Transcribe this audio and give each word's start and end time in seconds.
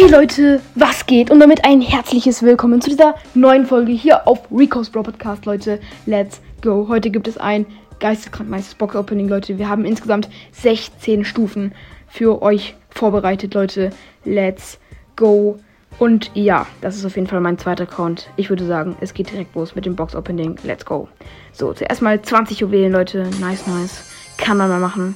Hey 0.00 0.08
Leute, 0.08 0.62
was 0.76 1.04
geht? 1.04 1.30
Und 1.30 1.40
damit 1.40 1.62
ein 1.66 1.82
herzliches 1.82 2.42
Willkommen 2.42 2.80
zu 2.80 2.88
dieser 2.88 3.16
neuen 3.34 3.66
Folge 3.66 3.92
hier 3.92 4.26
auf 4.26 4.50
Rico's 4.50 4.88
Bro 4.88 5.02
Podcast, 5.02 5.44
Leute. 5.44 5.78
Let's 6.06 6.40
go. 6.62 6.86
Heute 6.88 7.10
gibt 7.10 7.28
es 7.28 7.36
ein 7.36 7.66
geisteskrank 7.98 8.48
nice 8.48 8.74
Box 8.74 8.96
Opening, 8.96 9.28
Leute. 9.28 9.58
Wir 9.58 9.68
haben 9.68 9.84
insgesamt 9.84 10.30
16 10.52 11.26
Stufen 11.26 11.74
für 12.08 12.40
euch 12.40 12.76
vorbereitet, 12.88 13.52
Leute. 13.52 13.90
Let's 14.24 14.78
go. 15.16 15.58
Und 15.98 16.30
ja, 16.32 16.66
das 16.80 16.96
ist 16.96 17.04
auf 17.04 17.16
jeden 17.16 17.28
Fall 17.28 17.40
mein 17.40 17.58
zweiter 17.58 17.82
Account. 17.82 18.30
Ich 18.36 18.48
würde 18.48 18.64
sagen, 18.64 18.96
es 19.02 19.12
geht 19.12 19.30
direkt 19.30 19.54
los 19.54 19.74
mit 19.74 19.84
dem 19.84 19.96
Box 19.96 20.16
Opening. 20.16 20.56
Let's 20.62 20.86
go. 20.86 21.08
So, 21.52 21.74
zuerst 21.74 22.00
mal 22.00 22.22
20 22.22 22.60
Juwelen, 22.60 22.92
Leute. 22.92 23.28
Nice, 23.38 23.66
nice. 23.66 24.10
Kann 24.38 24.56
man 24.56 24.70
mal 24.70 24.80
machen 24.80 25.14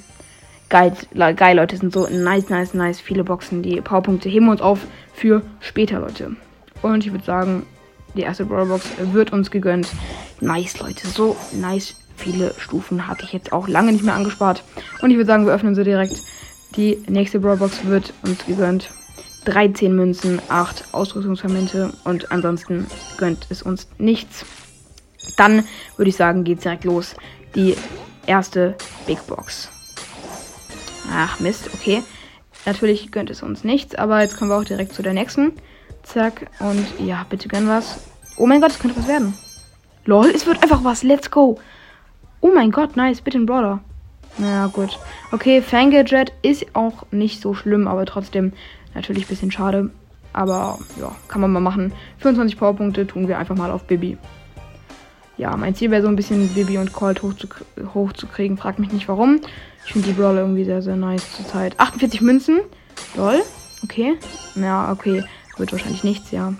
geil, 0.75 0.93
geil, 1.37 1.57
Leute. 1.57 1.77
Sind 1.77 1.93
so 1.93 2.09
nice, 2.09 2.49
nice, 2.49 2.75
nice. 2.75 3.01
Viele 3.01 3.23
Boxen. 3.23 3.63
Die 3.63 3.81
Powerpunkte 3.81 4.29
heben 4.29 4.47
wir 4.47 4.53
uns 4.53 4.61
auf 4.61 4.81
für 5.15 5.43
später, 5.61 6.01
Leute. 6.01 6.35
Und 6.83 7.07
ich 7.07 7.13
würde 7.13 7.25
sagen, 7.25 7.65
die 8.17 8.23
erste 8.23 8.45
Brawlbox 8.45 8.85
wird 9.13 9.33
uns 9.33 9.53
gegönnt. 9.53 9.89
Nice, 10.41 10.81
Leute. 10.81 11.07
So 11.07 11.37
nice. 11.53 11.95
Viele 12.17 12.53
Stufen 12.59 13.07
hatte 13.07 13.25
ich 13.25 13.33
jetzt 13.33 13.53
auch 13.53 13.69
lange 13.69 13.93
nicht 13.93 14.05
mehr 14.05 14.15
angespart. 14.15 14.65
Und 15.01 15.11
ich 15.11 15.17
würde 15.17 15.29
sagen, 15.29 15.47
wir 15.47 15.53
öffnen 15.53 15.77
sie 15.77 15.85
direkt. 15.85 16.21
Die 16.75 17.01
nächste 17.09 17.39
Brawlbox 17.39 17.87
wird 17.87 18.13
uns 18.25 18.45
gegönnt. 18.45 18.91
13 19.45 19.95
Münzen, 19.95 20.41
8 20.49 20.87
Ausrüstungsfragmente 20.93 21.93
und 22.05 22.33
ansonsten 22.33 22.87
gönnt 23.19 23.47
es 23.51 23.63
uns 23.63 23.89
nichts. 23.99 24.45
Dann 25.37 25.65
würde 25.97 26.09
ich 26.09 26.17
sagen, 26.17 26.45
geht 26.45 26.59
es 26.59 26.63
direkt 26.65 26.85
los. 26.85 27.15
Die 27.55 27.77
erste 28.27 28.75
Big 29.07 29.25
Box. 29.27 29.74
Ach, 31.17 31.39
Mist, 31.39 31.71
okay. 31.73 32.03
Natürlich 32.67 33.13
gönnt 33.13 33.31
es 33.31 33.43
uns 33.43 33.63
nichts, 33.63 33.95
aber 33.95 34.21
jetzt 34.21 34.37
kommen 34.37 34.51
wir 34.51 34.57
auch 34.57 34.65
direkt 34.65 34.93
zu 34.93 35.03
der 35.03 35.13
nächsten. 35.13 35.53
Zack, 36.03 36.51
und 36.59 36.85
ja, 36.99 37.25
bitte 37.29 37.49
gönn 37.49 37.69
was. 37.69 38.01
Oh 38.37 38.47
mein 38.47 38.61
Gott, 38.61 38.73
es 38.73 38.79
könnte 38.81 38.97
was 38.97 39.07
werden. 39.07 39.35
Lol, 40.07 40.27
es 40.27 40.45
wird 40.45 40.63
einfach 40.63 40.83
was. 40.83 41.03
Let's 41.03 41.31
go. 41.31 41.59
Oh 42.41 42.51
mein 42.53 42.73
Gott, 42.73 42.97
nice. 42.97 43.21
Bitte 43.21 43.39
ein 43.39 43.47
Brawler. 43.47 43.81
Naja, 44.39 44.67
gut. 44.67 44.99
Okay, 45.31 45.63
Fangadget 45.63 46.33
ist 46.43 46.67
auch 46.75 47.07
nicht 47.13 47.41
so 47.41 47.55
schlimm, 47.55 47.87
aber 47.87 48.05
trotzdem 48.07 48.53
natürlich 48.95 49.27
ein 49.27 49.29
bisschen 49.29 49.53
schade. 49.53 49.91
Aber 50.33 50.81
ja, 51.01 51.15
kann 51.29 51.41
man 51.41 51.53
mal 51.53 51.61
machen. 51.61 51.93
25 52.19 52.59
Powerpunkte 52.59 53.07
tun 53.07 53.29
wir 53.29 53.39
einfach 53.39 53.57
mal 53.57 53.71
auf 53.71 53.85
Bibi. 53.85 54.19
Ja, 55.37 55.57
mein 55.57 55.75
Ziel 55.75 55.91
wäre 55.91 56.03
so 56.03 56.09
ein 56.09 56.17
bisschen 56.17 56.49
Bibi 56.55 56.79
und 56.79 56.93
Colt 56.93 57.23
hochzukriegen. 57.23 58.57
Hoch 58.57 58.63
Frag 58.63 58.79
mich 58.79 58.93
nicht 58.93 59.09
warum. 59.09 59.41
Ich 59.85 59.93
finde 59.93 60.09
die 60.09 60.15
Brawler 60.15 60.41
irgendwie 60.41 60.65
sehr, 60.65 60.81
sehr 60.81 60.97
nice 60.97 61.37
zurzeit. 61.37 61.79
48 61.79 62.21
Münzen. 62.21 62.61
Lol. 63.17 63.43
Okay. 63.83 64.17
Ja, 64.55 64.93
okay. 64.93 65.25
Wird 65.57 65.73
wahrscheinlich 65.73 66.05
nichts, 66.05 66.31
ja. 66.31 66.55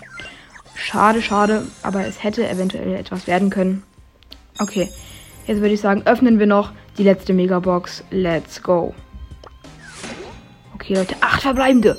Schade, 0.75 1.21
schade. 1.21 1.65
Aber 1.83 2.05
es 2.05 2.23
hätte 2.23 2.47
eventuell 2.47 2.95
etwas 2.95 3.27
werden 3.27 3.49
können. 3.49 3.83
Okay. 4.59 4.89
Jetzt 5.47 5.61
würde 5.61 5.73
ich 5.73 5.81
sagen, 5.81 6.03
öffnen 6.05 6.39
wir 6.39 6.47
noch 6.47 6.71
die 6.97 7.03
letzte 7.03 7.33
Megabox. 7.33 8.03
Let's 8.11 8.61
go. 8.61 8.93
Okay, 10.73 10.95
Leute. 10.95 11.15
Acht 11.21 11.41
verbleibende. 11.41 11.97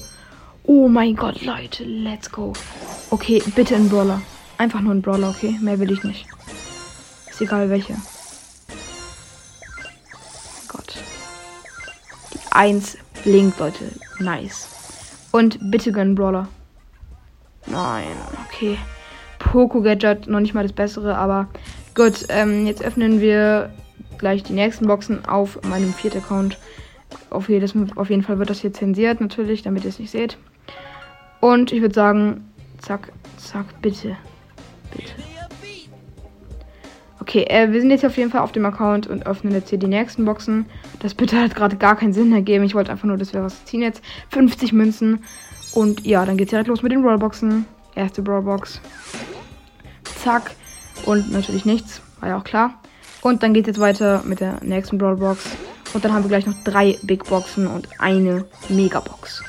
Oh 0.64 0.88
mein 0.88 1.16
Gott, 1.16 1.42
Leute. 1.42 1.84
Let's 1.84 2.30
go. 2.30 2.52
Okay, 3.10 3.42
bitte 3.54 3.76
ein 3.76 3.88
Brawler. 3.88 4.20
Einfach 4.58 4.80
nur 4.80 4.94
ein 4.94 5.02
Brawler, 5.02 5.30
okay? 5.30 5.56
Mehr 5.60 5.78
will 5.78 5.92
ich 5.92 6.02
nicht. 6.02 6.26
Ist 7.36 7.42
egal 7.42 7.68
welche. 7.68 7.96
1 12.56 12.96
blinkt, 13.22 13.58
Leute. 13.60 13.84
Nice. 14.18 14.66
Und 15.30 15.58
bitte 15.70 15.92
gönnen 15.92 16.14
Brawler. 16.14 16.48
Nein, 17.66 18.06
okay. 18.46 18.78
Poco 19.38 19.82
Gadget, 19.82 20.26
noch 20.26 20.40
nicht 20.40 20.54
mal 20.54 20.62
das 20.62 20.72
Bessere, 20.72 21.18
aber 21.18 21.48
gut. 21.94 22.24
Ähm, 22.30 22.66
jetzt 22.66 22.82
öffnen 22.82 23.20
wir 23.20 23.68
gleich 24.16 24.42
die 24.42 24.54
nächsten 24.54 24.86
Boxen 24.86 25.26
auf 25.26 25.62
meinem 25.64 25.92
vierten 25.92 26.18
Account. 26.18 26.56
Auf, 27.28 27.50
jedes, 27.50 27.74
auf 27.96 28.08
jeden 28.08 28.22
Fall 28.22 28.38
wird 28.38 28.48
das 28.48 28.60
hier 28.60 28.72
zensiert, 28.72 29.20
natürlich, 29.20 29.60
damit 29.60 29.84
ihr 29.84 29.90
es 29.90 29.98
nicht 29.98 30.10
seht. 30.10 30.38
Und 31.40 31.72
ich 31.72 31.82
würde 31.82 31.94
sagen, 31.94 32.50
zack, 32.78 33.12
zack. 33.36 33.66
Bitte. 33.82 34.16
Okay, 37.36 37.44
äh, 37.50 37.70
wir 37.70 37.82
sind 37.82 37.90
jetzt 37.90 38.06
auf 38.06 38.16
jeden 38.16 38.30
Fall 38.30 38.40
auf 38.40 38.52
dem 38.52 38.64
Account 38.64 39.08
und 39.08 39.26
öffnen 39.26 39.52
jetzt 39.52 39.68
hier 39.68 39.78
die 39.78 39.88
nächsten 39.88 40.24
Boxen. 40.24 40.64
Das 41.00 41.12
bitte 41.12 41.38
hat 41.38 41.54
gerade 41.54 41.76
gar 41.76 41.94
keinen 41.94 42.14
Sinn 42.14 42.32
ergeben. 42.32 42.64
Ich 42.64 42.74
wollte 42.74 42.90
einfach 42.90 43.04
nur, 43.04 43.18
dass 43.18 43.34
wir 43.34 43.42
was 43.42 43.62
ziehen 43.66 43.82
jetzt. 43.82 44.00
50 44.30 44.72
Münzen. 44.72 45.22
Und 45.74 46.06
ja, 46.06 46.24
dann 46.24 46.38
geht's 46.38 46.48
direkt 46.48 46.68
los 46.68 46.82
mit 46.82 46.92
den 46.92 47.02
Brawlboxen. 47.02 47.66
Erste 47.94 48.22
Brawlbox. 48.22 48.80
Zack. 50.22 50.52
Und 51.04 51.30
natürlich 51.30 51.66
nichts. 51.66 52.00
War 52.20 52.30
ja 52.30 52.38
auch 52.38 52.44
klar. 52.44 52.80
Und 53.20 53.42
dann 53.42 53.52
geht's 53.52 53.66
jetzt 53.66 53.80
weiter 53.80 54.22
mit 54.24 54.40
der 54.40 54.58
nächsten 54.62 54.96
Brawlbox. 54.96 55.44
Und 55.92 56.06
dann 56.06 56.14
haben 56.14 56.24
wir 56.24 56.30
gleich 56.30 56.46
noch 56.46 56.64
drei 56.64 56.96
Big 57.02 57.24
Boxen 57.24 57.66
und 57.66 57.86
eine 57.98 58.46
Megabox. 58.70 59.44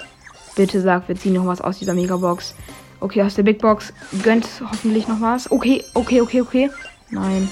Bitte 0.57 0.81
sag, 0.81 1.07
wir 1.07 1.15
ziehen 1.15 1.35
noch 1.35 1.45
was 1.45 1.61
aus 1.61 1.79
dieser 1.79 1.93
Megabox. 1.93 2.53
Okay, 2.99 3.23
aus 3.23 3.35
der 3.35 3.43
Big 3.43 3.59
Box 3.59 3.93
gönnt 4.23 4.45
hoffentlich 4.69 5.07
noch 5.07 5.21
was. 5.21 5.49
Okay, 5.49 5.85
okay, 5.93 6.19
okay, 6.19 6.41
okay. 6.41 6.69
Nein. 7.11 7.47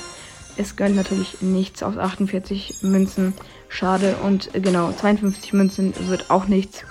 Es 0.57 0.75
gönnt 0.75 0.95
natürlich 0.95 1.41
nichts 1.41 1.83
aus 1.83 1.97
48 1.97 2.77
Münzen. 2.81 3.33
Schade. 3.69 4.15
Und 4.23 4.49
genau, 4.53 4.91
52 4.91 5.53
Münzen 5.53 5.93
wird 6.07 6.29
auch 6.29 6.47
nichts. 6.47 6.83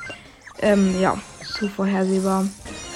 Ähm, 0.61 0.95
ja, 1.01 1.19
zu 1.43 1.69
vorhersehbar. 1.69 2.47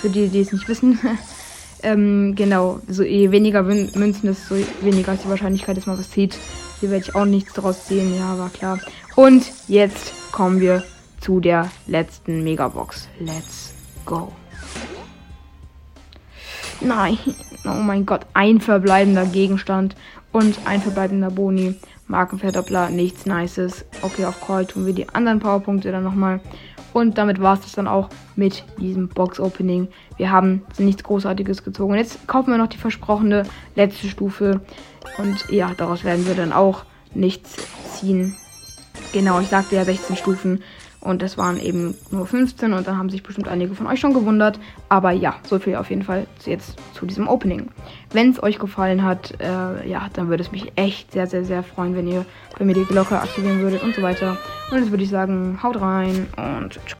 Für 0.01 0.09
die, 0.09 0.29
die 0.29 0.41
es 0.41 0.53
nicht 0.53 0.69
wissen. 0.69 0.99
ähm, 1.83 2.35
genau, 2.37 2.81
so 2.89 3.03
je 3.03 3.31
weniger 3.31 3.63
Münzen, 3.63 4.27
desto 4.27 4.57
weniger 4.83 5.15
ist 5.15 5.25
die 5.25 5.29
Wahrscheinlichkeit, 5.29 5.77
dass 5.77 5.87
man 5.87 5.99
was 5.99 6.11
zieht. 6.11 6.39
Hier 6.81 6.91
werde 6.91 7.05
ich 7.05 7.15
auch 7.15 7.25
nichts 7.25 7.55
draus 7.55 7.87
ziehen. 7.87 8.15
Ja, 8.17 8.39
war 8.39 8.51
klar. 8.51 8.79
Und 9.17 9.51
jetzt 9.67 10.13
kommen 10.33 10.61
wir 10.61 10.85
zu 11.21 11.41
der 11.41 11.71
letzten 11.87 12.45
Megabox. 12.45 13.09
Let's 13.19 13.73
go. 14.05 14.33
Nein, 16.81 17.19
oh 17.65 17.71
mein 17.71 18.07
Gott, 18.07 18.27
ein 18.35 18.61
verbleibender 18.61 19.27
Gegenstand 19.27 19.97
und 20.33 20.59
ein 20.65 20.81
verbleibender 20.81 21.31
Boni. 21.31 21.75
Markenverdoppler, 22.07 22.89
nichts 22.91 23.27
Nices. 23.27 23.85
Okay, 24.03 24.25
auf 24.25 24.41
Call 24.41 24.67
tun 24.67 24.87
wir 24.87 24.95
die 24.95 25.09
anderen 25.11 25.41
Powerpunkte 25.41 25.93
dann 25.93 26.05
nochmal. 26.05 26.41
Und 26.95 27.19
damit 27.19 27.41
war 27.41 27.55
es 27.55 27.61
das 27.61 27.73
dann 27.73 27.87
auch 27.87 28.09
mit 28.35 28.65
diesem 28.79 29.09
Box-Opening. 29.09 29.89
Wir 30.17 30.31
haben 30.31 30.63
nichts 30.79 31.03
Großartiges 31.03 31.65
gezogen. 31.65 31.95
Jetzt 31.95 32.27
kaufen 32.27 32.51
wir 32.51 32.59
noch 32.59 32.69
die 32.69 32.79
versprochene 32.79 33.43
letzte 33.75 34.09
Stufe. 34.09 34.61
Und 35.19 35.51
ja, 35.51 35.73
daraus 35.77 36.05
werden 36.05 36.27
wir 36.27 36.35
dann 36.35 36.53
auch 36.53 36.85
nichts 37.15 37.57
ziehen. 37.93 38.35
Genau, 39.13 39.41
ich 39.41 39.49
sagte 39.49 39.77
ja 39.77 39.85
16 39.85 40.17
Stufen. 40.17 40.63
Und 41.01 41.23
das 41.23 41.39
waren 41.39 41.61
eben 41.61 41.95
nur 42.11 42.27
15 42.27 42.73
und 42.73 42.87
dann 42.87 42.99
haben 42.99 43.09
sich 43.09 43.23
bestimmt 43.23 43.49
einige 43.49 43.75
von 43.75 43.87
euch 43.87 44.01
schon 44.01 44.15
gewundert. 44.15 44.59
Aber 44.89 45.13
ja, 45.13 45.37
so 45.45 45.59
viel 45.59 45.77
auf 45.77 45.91
jeden 45.91 46.03
Fall 46.03 46.27
jetzt 46.45 46.77
zu 46.95 47.07
diesem 47.07 47.29
Opening. 47.29 47.69
Wenn 48.13 48.31
es 48.31 48.43
euch 48.43 48.59
gefallen 48.59 49.05
hat, 49.05 49.41
äh, 49.41 49.89
ja, 49.89 50.09
dann 50.13 50.29
würde 50.29 50.43
es 50.43 50.51
mich 50.51 50.73
echt 50.77 51.13
sehr, 51.13 51.27
sehr, 51.27 51.45
sehr 51.45 51.63
freuen, 51.63 51.95
wenn 51.95 52.09
ihr 52.09 52.27
bei 52.59 52.65
mir 52.65 52.75
die 52.75 52.85
Glocke 52.85 53.21
aktivieren 53.21 53.61
würdet 53.61 53.83
und 53.83 53.95
so 53.95 54.03
weiter. 54.03 54.37
Und 54.71 54.79
jetzt 54.79 54.91
würde 54.91 55.05
ich 55.05 55.11
sagen, 55.11 55.61
haut 55.63 55.81
rein 55.81 56.27
und 56.37 56.81
ciao. 56.87 56.97